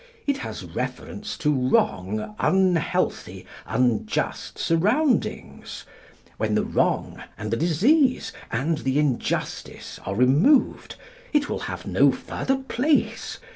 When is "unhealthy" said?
2.39-3.45